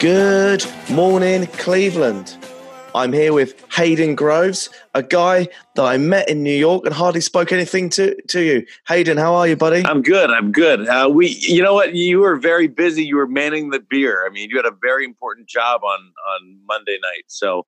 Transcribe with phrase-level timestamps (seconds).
[0.00, 2.34] Good morning, Cleveland.
[2.94, 7.20] I'm here with Hayden Groves, a guy that I met in New York and hardly
[7.20, 8.66] spoke anything to, to you.
[8.88, 9.84] Hayden, how are you, buddy?
[9.84, 10.30] I'm good.
[10.30, 10.88] I'm good.
[10.88, 11.94] Uh, we, you know what?
[11.94, 13.04] You were very busy.
[13.04, 14.26] You were manning the beer.
[14.26, 17.24] I mean, you had a very important job on on Monday night.
[17.26, 17.66] So,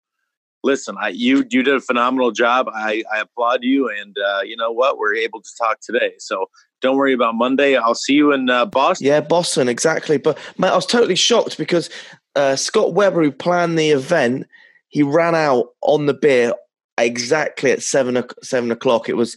[0.65, 2.67] listen, I, you you did a phenomenal job.
[2.73, 3.91] I, I applaud you.
[3.91, 4.97] And uh, you know what?
[4.97, 6.15] We're able to talk today.
[6.19, 6.49] So
[6.81, 7.77] don't worry about Monday.
[7.77, 9.07] I'll see you in uh, Boston.
[9.07, 10.17] Yeah, Boston, exactly.
[10.17, 11.89] But mate, I was totally shocked because
[12.35, 14.47] uh, Scott Weber, who planned the event,
[14.89, 16.55] he ran out on the beer
[16.99, 19.09] exactly at seven o- seven o'clock.
[19.09, 19.37] It was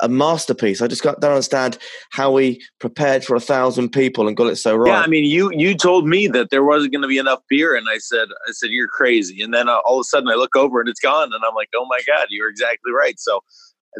[0.00, 0.82] a- masterpiece.
[0.82, 1.78] I just got, don't understand
[2.10, 4.90] how he prepared for a thousand people and got it so right.
[4.90, 7.74] Yeah, I mean, you you told me that there wasn't going to be enough beer,
[7.74, 9.42] and I said, I said you're crazy.
[9.42, 11.54] And then uh, all of a sudden, I look over and it's gone, and I'm
[11.54, 13.18] like, oh my god, you're exactly right.
[13.18, 13.40] So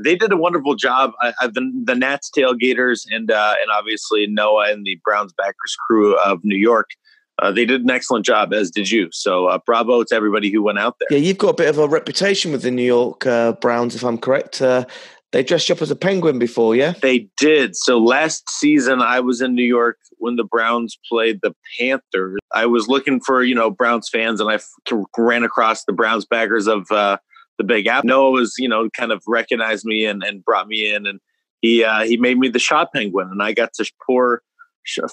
[0.02, 1.12] they did a wonderful job.
[1.20, 5.76] I, I've been the Nats tailgaters and uh, and obviously Noah and the Browns backers
[5.86, 6.90] crew of New York.
[7.40, 9.08] Uh, they did an excellent job, as did you.
[9.12, 11.18] So uh, bravo to everybody who went out there.
[11.18, 14.04] Yeah, you've got a bit of a reputation with the New York uh, Browns, if
[14.04, 14.60] I'm correct.
[14.60, 14.84] Uh,
[15.32, 16.94] they dressed you up as a penguin before, yeah?
[17.00, 17.76] They did.
[17.76, 22.38] So last season, I was in New York when the Browns played the Panthers.
[22.52, 24.68] I was looking for you know Browns fans, and I f-
[25.16, 27.18] ran across the Browns backers of uh,
[27.58, 28.08] the Big Apple.
[28.08, 31.20] Noah was you know kind of recognized me and, and brought me in, and
[31.60, 34.42] he uh, he made me the shot penguin, and I got to pour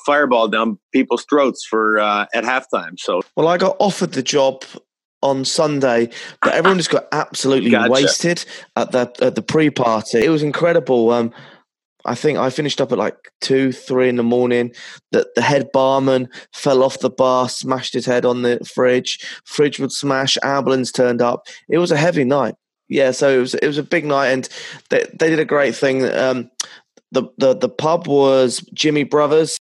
[0.06, 3.00] fireball down people's throats for uh, at halftime.
[3.00, 4.64] So Well, I got offered the job
[5.22, 6.10] on Sunday,
[6.42, 7.92] but everyone just got absolutely Gotcha.
[7.92, 10.20] wasted at the at the pre-party.
[10.20, 11.12] It was incredible.
[11.12, 11.34] Um,
[12.06, 14.74] I think I finished up at like two, three in the morning.
[15.12, 19.20] That the head barman fell off the bar, smashed his head on the fridge.
[19.46, 20.38] Fridge would smash.
[20.42, 21.48] Ambulance turned up.
[21.70, 22.56] It was a heavy night.
[22.90, 24.50] Yeah, so it was it was a big night, and
[24.90, 26.06] they they did a great thing.
[26.06, 26.50] Um,
[27.12, 29.58] the the the pub was Jimmy Brothers.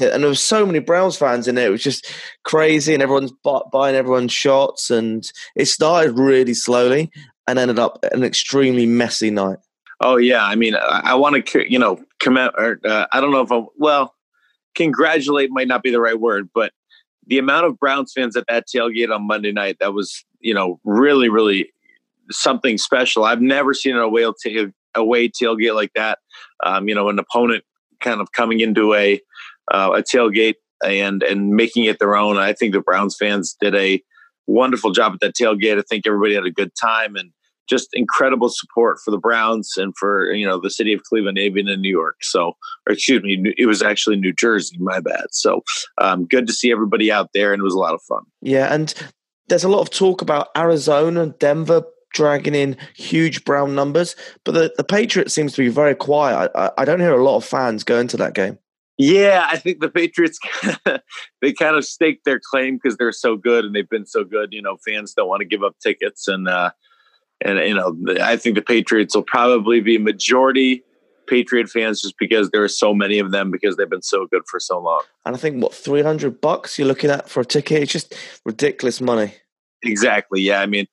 [0.00, 0.12] It.
[0.12, 1.66] And there was so many Browns fans in it.
[1.66, 2.12] It was just
[2.44, 3.32] crazy, and everyone's
[3.72, 4.90] buying everyone's shots.
[4.90, 7.10] And it started really slowly
[7.46, 9.58] and ended up an extremely messy night.
[10.00, 12.52] Oh yeah, I mean, I, I want to, you know, comment.
[12.56, 14.14] Or, uh, I don't know if I well,
[14.74, 16.72] congratulate might not be the right word, but
[17.26, 20.80] the amount of Browns fans at that tailgate on Monday night that was, you know,
[20.84, 21.72] really, really
[22.30, 23.24] something special.
[23.24, 26.18] I've never seen a away tail, away tailgate like that.
[26.64, 27.64] Um, you know, an opponent
[28.00, 29.20] kind of coming into a
[29.72, 32.36] uh, a tailgate and and making it their own.
[32.38, 34.00] I think the Browns fans did a
[34.46, 35.78] wonderful job at that tailgate.
[35.78, 37.30] I think everybody had a good time and
[37.68, 41.68] just incredible support for the Browns and for you know the city of Cleveland, even
[41.68, 42.16] in New York.
[42.22, 42.48] So,
[42.86, 44.76] or excuse me, it was actually New Jersey.
[44.78, 45.26] My bad.
[45.30, 45.62] So,
[45.98, 48.22] um, good to see everybody out there, and it was a lot of fun.
[48.40, 48.92] Yeah, and
[49.48, 54.72] there's a lot of talk about Arizona, Denver dragging in huge Brown numbers, but the,
[54.76, 56.50] the Patriots seems to be very quiet.
[56.54, 58.58] I- I don't hear a lot of fans going to that game.
[59.02, 60.38] Yeah, I think the Patriots
[61.40, 64.52] they kind of staked their claim because they're so good and they've been so good.
[64.52, 66.70] You know, fans don't want to give up tickets, and uh,
[67.44, 70.84] and you know, I think the Patriots will probably be majority
[71.26, 74.42] Patriot fans just because there are so many of them because they've been so good
[74.48, 75.02] for so long.
[75.26, 77.82] And I think what three hundred bucks you're looking at for a ticket?
[77.82, 78.14] It's just
[78.44, 79.34] ridiculous money.
[79.82, 80.40] Exactly.
[80.40, 80.60] Yeah.
[80.60, 80.86] I mean,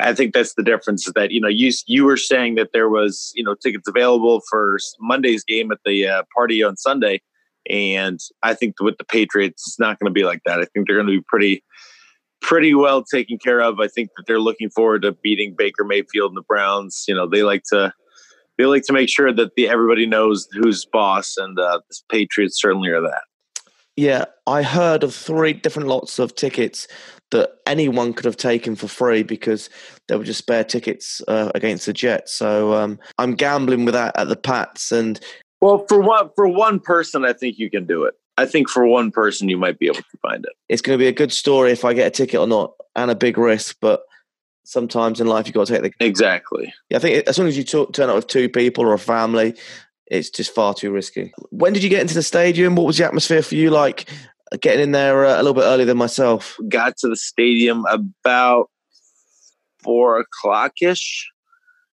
[0.00, 2.88] I think that's the difference is that, you know, you, you were saying that there
[2.88, 7.20] was, you know, tickets available for Monday's game at the uh, party on Sunday.
[7.68, 10.60] And I think with the Patriots, it's not going to be like that.
[10.60, 11.62] I think they're going to be pretty,
[12.40, 13.80] pretty well taken care of.
[13.80, 17.04] I think that they're looking forward to beating Baker Mayfield and the Browns.
[17.06, 17.92] You know, they like to,
[18.58, 22.60] they like to make sure that the, everybody knows who's boss and uh, the Patriots
[22.60, 23.22] certainly are that.
[23.96, 26.88] Yeah, I heard of three different lots of tickets
[27.32, 29.68] that anyone could have taken for free because
[30.08, 32.32] they were just spare tickets uh, against the Jets.
[32.32, 35.20] So um, I'm gambling with that at the Pats, and
[35.60, 38.14] Well, for one, for one person, I think you can do it.
[38.38, 40.52] I think for one person, you might be able to find it.
[40.68, 43.10] it's going to be a good story if I get a ticket or not, and
[43.10, 43.76] a big risk.
[43.80, 44.02] But
[44.64, 46.04] sometimes in life, you've got to take the.
[46.04, 46.72] Exactly.
[46.88, 48.98] Yeah, I think as soon as you talk, turn up with two people or a
[48.98, 49.54] family,
[50.06, 51.32] it's just far too risky.
[51.50, 52.74] When did you get into the stadium?
[52.74, 54.08] What was the atmosphere for you like?
[54.60, 56.56] Getting in there uh, a little bit earlier than myself.
[56.68, 58.68] Got to the stadium about
[59.82, 61.30] four o'clock ish.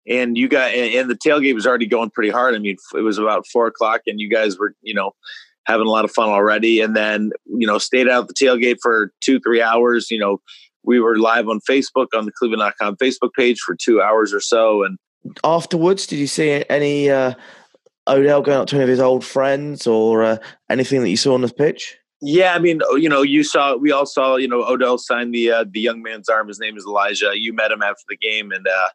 [0.07, 2.55] And you got, and and the tailgate was already going pretty hard.
[2.55, 5.13] I mean, it was about four o'clock, and you guys were, you know,
[5.65, 6.81] having a lot of fun already.
[6.81, 10.09] And then, you know, stayed out the tailgate for two, three hours.
[10.09, 10.41] You know,
[10.83, 14.83] we were live on Facebook on the Cleveland.com Facebook page for two hours or so.
[14.83, 14.97] And
[15.43, 17.33] afterwards, did you see any uh,
[18.07, 20.37] Odell going up to any of his old friends or uh,
[20.69, 21.97] anything that you saw on the pitch?
[22.23, 25.51] Yeah, I mean, you know, you saw, we all saw, you know, Odell sign the
[25.51, 26.47] uh, the young man's arm.
[26.47, 27.31] His name is Elijah.
[27.33, 28.89] You met him after the game, and uh,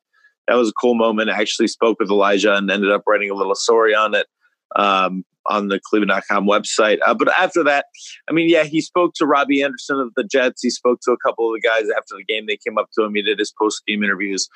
[0.48, 1.30] that was a cool moment.
[1.30, 4.26] I actually spoke with Elijah and ended up writing a little story on it.
[4.74, 6.98] Um, on the Cleveland.com website.
[7.06, 7.86] Uh, but after that,
[8.28, 10.62] I mean, yeah, he spoke to Robbie Anderson of the Jets.
[10.62, 12.46] He spoke to a couple of the guys after the game.
[12.46, 13.14] They came up to him.
[13.14, 14.48] He did his post game interviews,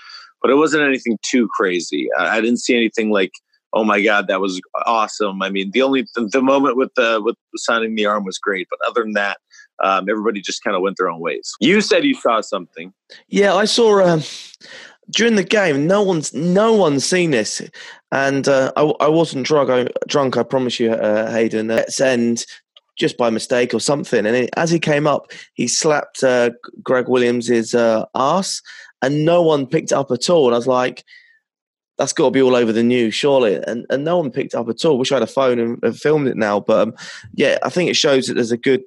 [0.42, 2.08] but it wasn't anything too crazy.
[2.19, 3.32] I, I, didn't see anything like,
[3.72, 5.42] oh my god, that was awesome.
[5.42, 8.69] I mean, the only the, the moment with the with signing the arm was great,
[8.70, 9.38] but other than that.
[9.82, 11.54] Um, everybody just kind of went their own ways.
[11.58, 12.92] You said you saw something.
[13.28, 14.04] Yeah, I saw.
[14.04, 14.22] Um,
[15.10, 17.62] during the game, no one's no one's seen this,
[18.12, 19.70] and uh, I, I wasn't drunk.
[19.70, 21.68] I, drunk, I promise you, uh, Hayden.
[21.68, 22.46] Let's end
[22.96, 24.26] just by mistake or something.
[24.26, 26.50] And it, as he came up, he slapped uh,
[26.82, 28.62] Gregg Williams's uh, ass,
[29.02, 30.46] and no one picked up at all.
[30.46, 31.04] And I was like,
[31.98, 34.68] "That's got to be all over the news, surely." And and no one picked up
[34.68, 34.98] at all.
[34.98, 36.60] Wish I had a phone and, and filmed it now.
[36.60, 36.94] But um,
[37.34, 38.82] yeah, I think it shows that there's a good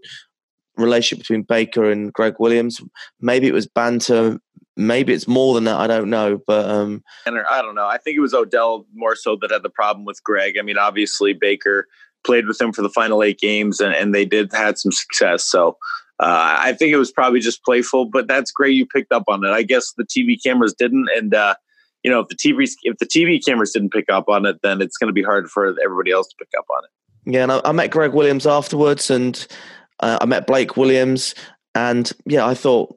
[0.78, 2.82] relationship between Baker and Gregg Williams.
[3.20, 4.40] Maybe it was banter
[4.76, 5.80] maybe it's more than that.
[5.80, 7.88] I don't know, but um, I don't know.
[7.88, 10.58] I think it was Odell more so that had the problem with Gregg.
[10.58, 11.88] I mean, obviously Baker
[12.24, 15.44] played with him for the final eight games, and, and they did had some success.
[15.44, 15.78] So
[16.20, 18.06] uh, I think it was probably just playful.
[18.06, 19.50] But that's great you picked up on it.
[19.50, 21.56] I guess the TV cameras didn't, and uh,
[22.04, 24.82] you know if the TV if the TV cameras didn't pick up on it, then
[24.82, 27.34] it's going to be hard for everybody else to pick up on it.
[27.34, 29.46] Yeah, and I, I met Gregg Williams afterwards, and
[30.00, 31.36] uh, I met Blake Williams,
[31.76, 32.96] and yeah, I thought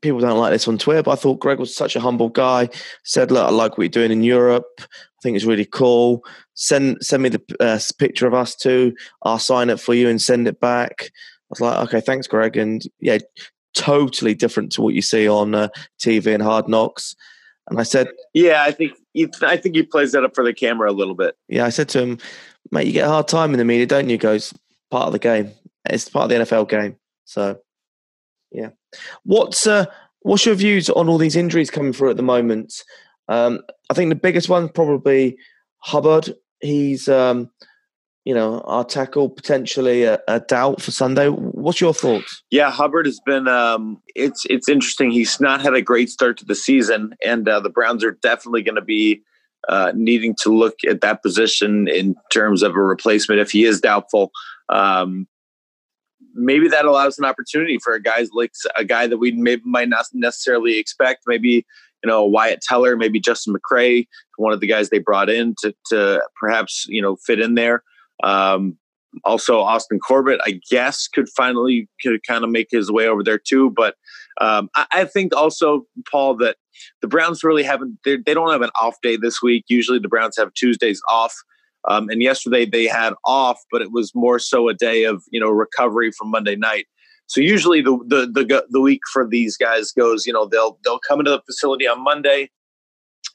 [0.00, 2.68] people don't like this on Twitter, but I thought Gregg was such a humble guy.
[3.04, 4.66] Said, "Look, I like what you're doing in Europe.
[4.80, 6.24] I think it's really cool.
[6.54, 8.94] Send send me the uh, picture of us too.
[9.22, 12.56] I'll sign it for you and send it back." I was like, "Okay, thanks, Gregg.
[12.56, 13.18] And yeah,
[13.74, 17.14] totally different to what you see on uh, TV and Hard Knocks.
[17.68, 20.54] And I said, "Yeah, I think he, I think he plays that up for the
[20.54, 22.18] camera a little bit." Yeah, I said to him,
[22.70, 24.52] "Mate, you get a hard time in the media, don't you?" He goes,
[24.90, 25.52] "Part of the game.
[25.88, 27.60] It's part of the NFL game." So
[28.52, 28.70] yeah.
[29.24, 29.86] What's uh,
[30.20, 32.74] what's your views on all these injuries coming through at the moment?
[33.28, 33.60] Um,
[33.90, 35.38] I think the biggest one probably
[35.78, 36.34] Hubbard.
[36.60, 37.50] He's um,
[38.24, 41.28] you know our tackle potentially a, a, doubt for Sunday.
[41.28, 42.42] What's your thoughts?
[42.50, 43.48] Yeah, Hubbard has been.
[43.48, 45.10] Um, it's it's interesting.
[45.10, 48.62] He's not had a great start to the season, and uh, the Browns are definitely
[48.62, 49.22] going to be
[49.68, 53.80] uh, needing to look at that position in terms of a replacement if he is
[53.80, 54.30] doubtful.
[54.68, 55.26] Um,
[56.34, 59.88] maybe that allows an opportunity for a guys like a guy that we maybe might
[59.88, 61.22] not necessarily expect.
[61.26, 61.66] Maybe
[62.02, 64.06] you know Wyatt Teller, maybe Justin McCray,
[64.36, 67.82] one of the guys they brought in to to perhaps you know fit in there.
[68.22, 68.76] Um,
[69.24, 73.38] also, Austin Corbett, I guess, could finally could kind of make his way over there
[73.38, 73.70] too.
[73.70, 73.96] But
[74.40, 76.56] um, I, I, think also, Paul, that
[77.02, 77.98] the Browns really haven't.
[78.04, 79.64] They don't have an off day this week.
[79.68, 81.34] Usually, the Browns have Tuesdays off.
[81.88, 85.40] Um, and yesterday they had off, but it was more so a day of you
[85.40, 86.86] know recovery from Monday night.
[87.26, 90.98] So usually the the the, the week for these guys goes, you know, they'll they'll
[90.98, 92.50] come into the facility on Monday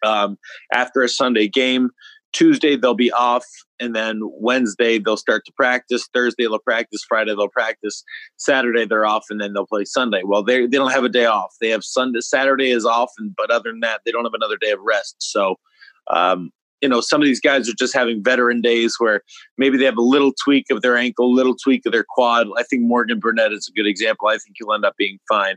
[0.06, 0.38] um,
[0.74, 1.90] after a Sunday game.
[2.34, 3.46] Tuesday they'll be off,
[3.80, 6.10] and then Wednesday they'll start to practice.
[6.14, 7.02] Thursday they'll practice.
[7.08, 8.04] Friday they'll practice.
[8.36, 10.22] Saturday they're off, and then they'll play Sunday.
[10.26, 11.56] Well, they they don't have a day off.
[11.62, 12.20] They have Sunday.
[12.20, 15.16] Saturday is off, and but other than that, they don't have another day of rest.
[15.20, 15.56] So
[16.12, 16.52] um,
[16.86, 19.22] you know, some of these guys are just having veteran days where
[19.58, 22.46] maybe they have a little tweak of their ankle, little tweak of their quad.
[22.60, 24.28] I think Morgan Burnett is a good example.
[24.28, 25.56] I think he'll end up being fine.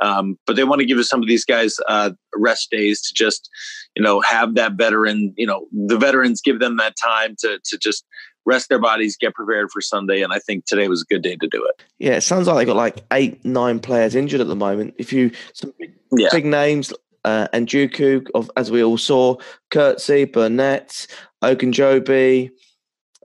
[0.00, 3.50] Um, but they want to give some of these guys uh, rest days to just,
[3.96, 7.76] you know, have that veteran, you know, the veterans give them that time to, to
[7.76, 8.04] just
[8.46, 10.22] rest their bodies, get prepared for Sunday.
[10.22, 11.82] And I think today was a good day to do it.
[11.98, 14.94] Yeah, it sounds like they've got like eight, nine players injured at the moment.
[14.98, 16.28] If you, some big, yeah.
[16.30, 16.92] big names
[17.24, 19.36] uh, and Njoku, of as we all saw,
[19.70, 21.06] Kirksey, Burnett,
[21.42, 22.50] Ogunjobi,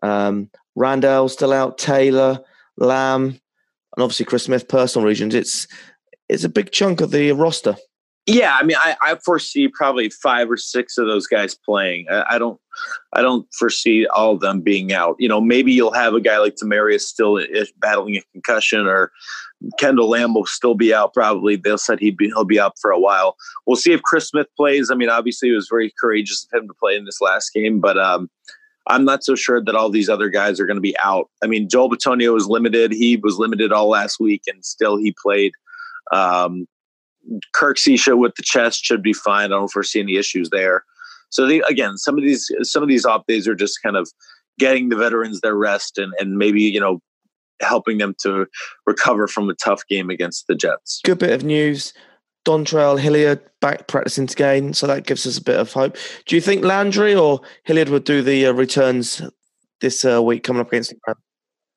[0.01, 2.39] um, Randall still out, Taylor,
[2.77, 5.33] Lamb, and obviously Chris Smith, personal regions.
[5.33, 5.67] It's
[6.27, 7.75] it's a big chunk of the roster.
[8.27, 12.07] Yeah, I mean, I, I foresee probably five or six of those guys playing.
[12.09, 12.59] I, I, don't,
[13.13, 15.15] I don't foresee all of them being out.
[15.19, 17.39] You know, maybe you'll have a guy like Damarious still
[17.77, 19.11] battling a concussion, or
[19.77, 21.13] Kendall Lamb will still be out.
[21.13, 23.35] Probably they'll said he'd be he'll be out for a while.
[23.67, 24.89] We'll see if Chris Smith plays.
[24.89, 27.79] I mean, obviously it was very courageous of him to play in this last game,
[27.79, 28.27] but um,
[28.87, 31.29] I'm not so sure that all these other guys are going to be out.
[31.43, 32.91] I mean, Joel Bitonio was limited.
[32.91, 35.51] He was limited all last week, and still he played.
[36.11, 36.67] Um,
[37.55, 39.45] Kirksey with the chest should be fine.
[39.45, 40.83] I don't foresee any issues there.
[41.29, 44.09] So the, again, some of these some of these off days are just kind of
[44.57, 47.01] getting the veterans their rest and and maybe you know
[47.61, 48.45] helping them to
[48.85, 51.01] recover from a tough game against the Jets.
[51.03, 51.93] Good bit of news.
[52.45, 55.97] Dontrell Hilliard back practicing again, so that gives us a bit of hope.
[56.27, 59.21] Do you think Landry or Hilliard would do the uh, returns
[59.81, 61.24] this uh, week coming up against the Rams?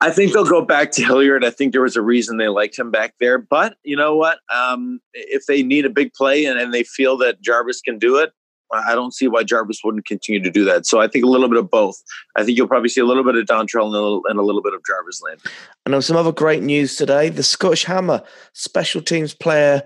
[0.01, 1.43] I think they'll go back to Hilliard.
[1.43, 3.37] I think there was a reason they liked him back there.
[3.37, 4.39] But you know what?
[4.53, 8.17] Um, if they need a big play and, and they feel that Jarvis can do
[8.17, 8.31] it,
[8.71, 10.85] I don't see why Jarvis wouldn't continue to do that.
[10.85, 12.01] So I think a little bit of both.
[12.37, 14.43] I think you'll probably see a little bit of Dontrell and a little, and a
[14.43, 15.41] little bit of Jarvis Land.
[15.85, 17.29] And there some other great news today.
[17.29, 18.21] The Scottish Hammer
[18.53, 19.81] Special Teams Player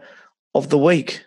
[0.53, 1.23] of the Week.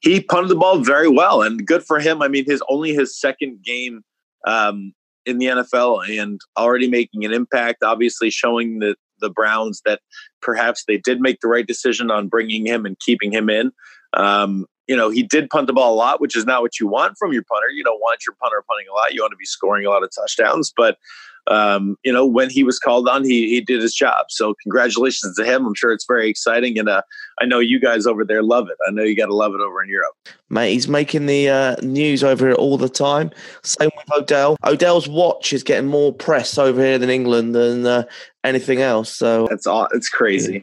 [0.00, 2.22] He punted the ball very well, and good for him.
[2.22, 4.04] I mean, his only his second game
[4.46, 4.94] um,
[5.26, 7.82] in the NFL, and already making an impact.
[7.82, 10.00] Obviously, showing the the Browns that
[10.42, 13.72] perhaps they did make the right decision on bringing him and keeping him in.
[14.12, 16.86] Um, you know, he did punt the ball a lot, which is not what you
[16.86, 17.70] want from your punter.
[17.70, 19.14] You don't want your punter punting a lot.
[19.14, 20.72] You want to be scoring a lot of touchdowns.
[20.76, 20.98] But,
[21.46, 24.26] um, you know, when he was called on, he, he did his job.
[24.30, 25.66] So congratulations to him.
[25.66, 26.78] I'm sure it's very exciting.
[26.78, 27.02] And uh,
[27.40, 28.76] I know you guys over there love it.
[28.86, 30.14] I know you got to love it over in Europe.
[30.48, 33.30] Mate, he's making the uh, news over here all the time.
[33.62, 34.56] Same with Odell.
[34.64, 38.04] Odell's watch is getting more press over here than England than uh,
[38.42, 39.10] anything else.
[39.10, 39.88] So that's all.
[39.92, 40.54] It's crazy.
[40.54, 40.60] Yeah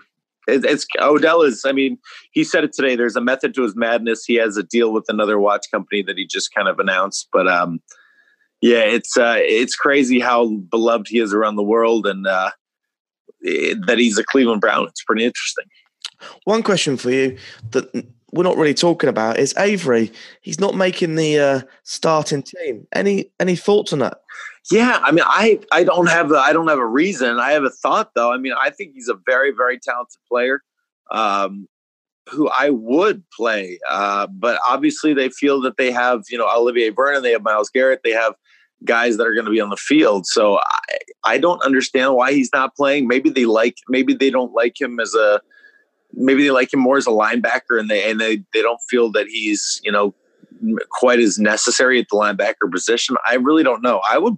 [0.47, 1.63] it's Odell is.
[1.65, 1.97] I mean,
[2.31, 2.95] he said it today.
[2.95, 4.25] There's a method to his madness.
[4.25, 7.27] He has a deal with another watch company that he just kind of announced.
[7.31, 7.79] But um,
[8.61, 12.51] yeah, it's uh, it's crazy how beloved he is around the world, and uh,
[13.41, 14.87] that he's a Cleveland Brown.
[14.87, 15.65] It's pretty interesting.
[16.43, 17.37] One question for you
[17.71, 20.11] that we're not really talking about is Avery.
[20.41, 22.87] He's not making the uh, starting team.
[22.93, 24.21] Any any thoughts on that?
[24.71, 27.39] Yeah, I mean, I I don't have a, I don't have a reason.
[27.39, 28.31] I have a thought though.
[28.31, 30.61] I mean, I think he's a very very talented player,
[31.09, 31.67] um,
[32.29, 33.79] who I would play.
[33.89, 37.69] Uh, but obviously, they feel that they have you know Olivier Vernon, they have Myles
[37.69, 38.35] Garrett, they have
[38.85, 40.25] guys that are going to be on the field.
[40.25, 43.07] So I I don't understand why he's not playing.
[43.07, 45.41] Maybe they like maybe they don't like him as a
[46.13, 49.11] maybe they like him more as a linebacker, and they and they they don't feel
[49.11, 50.13] that he's you know
[50.89, 53.15] quite as necessary at the linebacker position.
[53.27, 54.01] I really don't know.
[54.09, 54.37] I would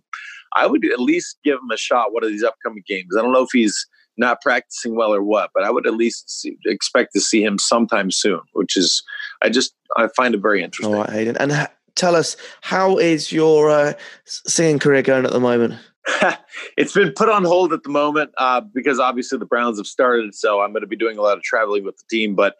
[0.55, 3.15] I would at least give him a shot one of these upcoming games.
[3.17, 6.29] I don't know if he's not practicing well or what, but I would at least
[6.29, 8.41] see, expect to see him sometime soon.
[8.53, 9.03] Which is
[9.41, 10.95] I just I find it very oh, interesting.
[10.95, 13.93] All right, Hayden, and ha- tell us how is your uh,
[14.25, 15.75] singing career going at the moment?
[16.77, 20.35] it's been put on hold at the moment uh, because obviously the Browns have started.
[20.35, 22.35] So I'm going to be doing a lot of traveling with the team.
[22.35, 22.55] But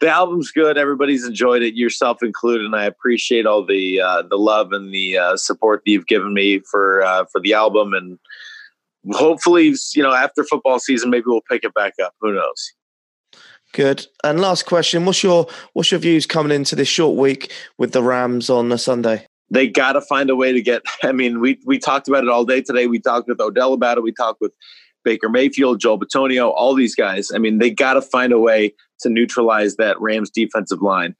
[0.00, 0.78] the album's good.
[0.78, 5.18] Everybody's enjoyed it, yourself included, and I appreciate all the uh, the love and the
[5.18, 7.94] uh, support that you've given me for uh, for the album.
[7.94, 8.18] And
[9.12, 12.14] hopefully, you know, after football season, maybe we'll pick it back up.
[12.20, 12.72] Who knows?
[13.74, 14.06] Good.
[14.22, 18.02] And last question: What's your what's your views coming into this short week with the
[18.02, 19.26] Rams on a Sunday?
[19.50, 20.82] they got to find a way to get.
[21.02, 22.86] I mean, we we talked about it all day today.
[22.86, 24.02] We talked with Odell about it.
[24.02, 24.52] We talked with
[25.04, 27.30] Baker Mayfield, Joel Bitonio, all these guys.
[27.34, 31.14] I mean, they got to find a way to neutralize that Rams defensive line.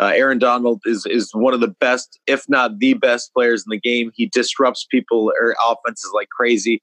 [0.00, 3.70] Uh, Aaron Donald is is one of the best, if not the best, players in
[3.70, 4.10] the game.
[4.14, 6.82] He disrupts people or offenses like crazy.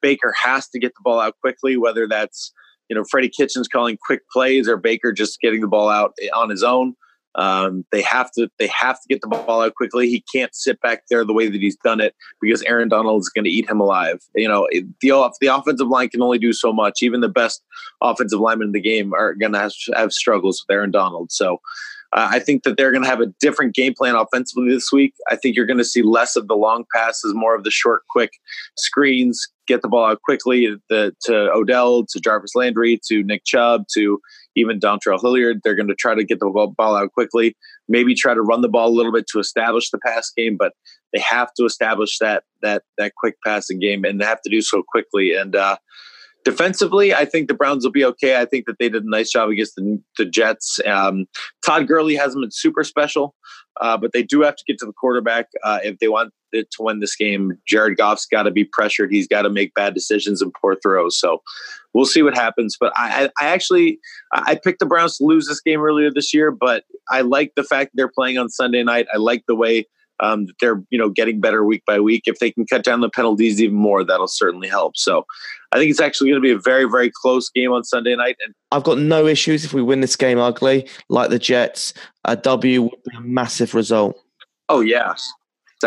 [0.00, 2.52] Baker has to get the ball out quickly, whether that's
[2.88, 6.50] you know Freddie Kitchens calling quick plays or Baker just getting the ball out on
[6.50, 6.94] his own.
[7.34, 10.08] Um, they have to they have to get the ball out quickly.
[10.08, 13.28] He can't sit back there the way that he's done it because Aaron Donald is
[13.28, 14.18] going to eat him alive.
[14.34, 17.02] You know, the the offensive line can only do so much.
[17.02, 17.62] Even the best
[18.02, 21.30] offensive linemen in the game are going to have, have struggles with Aaron Donald.
[21.30, 21.60] So
[22.12, 25.14] uh, I think that they're going to have a different game plan offensively this week.
[25.30, 28.02] I think you're going to see less of the long passes, more of the short,
[28.08, 28.30] quick
[28.76, 33.84] screens, get the ball out quickly the, to Odell, to Jarvis Landry, to Nick Chubb,
[33.94, 34.20] to
[34.56, 35.60] even Dontrell Hilliard.
[35.62, 37.54] They're going to try to get the ball out quickly,
[37.88, 40.72] maybe try to run the ball a little bit to establish the pass game, but
[41.12, 44.60] they have to establish that that that quick passing game, and they have to do
[44.60, 45.34] so quickly.
[45.34, 45.76] And uh,
[46.44, 48.40] defensively, I think the Browns will be okay.
[48.40, 50.78] I think that they did a nice job against the, the Jets.
[50.86, 51.26] Um,
[51.64, 53.34] Todd Gurley hasn't been super special,
[53.80, 56.64] uh, but they do have to get to the quarterback uh, if they want to
[56.80, 57.52] win this game.
[57.66, 59.12] Jared Goff's got to be pressured.
[59.12, 61.18] He's got to make bad decisions and poor throws.
[61.18, 61.42] So
[61.92, 62.76] we'll see what happens.
[62.78, 63.98] But I, I actually
[64.32, 67.64] I picked the Browns to lose this game earlier this year, but I like the
[67.64, 69.06] fact they're playing on Sunday night.
[69.12, 69.86] I like the way
[70.20, 72.24] um, that they're you know getting better week by week.
[72.26, 74.96] If they can cut down the penalties even more, that'll certainly help.
[74.96, 75.26] So
[75.72, 78.36] I think it's actually going to be a very very close game on Sunday night.
[78.44, 81.94] And I've got no issues if we win this game ugly like the Jets.
[82.24, 84.16] A W would be a massive result.
[84.68, 85.30] Oh yes.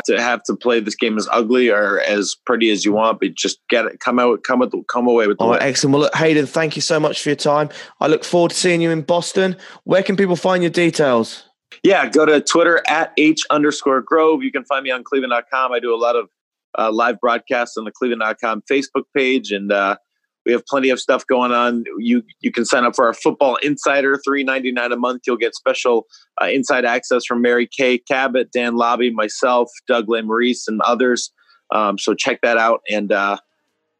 [0.05, 3.35] To have to play this game as ugly or as pretty as you want, but
[3.35, 5.91] just get it, come out, come with, come away with the All right, excellent.
[5.91, 7.67] Well, look, Hayden, thank you so much for your time.
[7.99, 9.57] I look forward to seeing you in Boston.
[9.83, 11.43] Where can people find your details?
[11.83, 14.43] Yeah, go to Twitter at H underscore Grove.
[14.43, 15.71] You can find me on cleveland.com.
[15.71, 16.29] I do a lot of
[16.77, 19.97] uh, live broadcasts on the Cleveland.com Facebook page, and uh,
[20.45, 21.83] we have plenty of stuff going on.
[21.97, 25.23] You you can sign up for our Football Insider, three ninety nine a month.
[25.27, 26.07] You'll get special
[26.41, 31.31] uh, inside access from Mary Kay Cabot, Dan Labbe, myself, Doug Lesmerises, and others.
[31.71, 32.81] Um, so check that out.
[32.89, 33.37] And uh,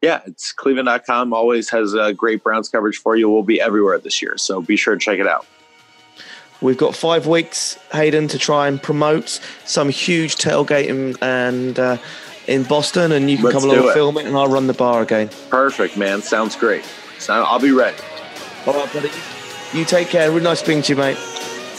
[0.02, 1.32] yeah, it's Cleveland.com.
[1.32, 3.30] Always has uh, great Browns coverage for you.
[3.30, 5.46] We'll be everywhere this year, so be sure to check it out.
[6.62, 11.98] We've got five weeks, Hayden, to try and promote some huge tailgating and uh,
[12.46, 14.72] in Boston, and you can Let's come along and film it, and I'll run the
[14.72, 15.28] bar again.
[15.50, 16.22] Perfect, man.
[16.22, 16.84] Sounds great.
[17.18, 17.96] So I'll be ready.
[18.66, 19.10] All right, buddy.
[19.74, 20.30] You take care.
[20.30, 21.18] Really nice speaking to you, mate.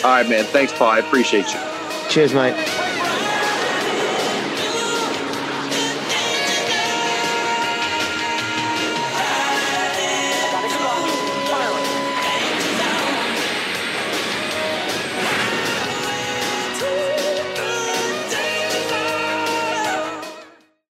[0.03, 0.43] All right, man.
[0.45, 0.89] Thanks, Paul.
[0.89, 1.59] I appreciate you.
[2.09, 2.82] Cheers, mate.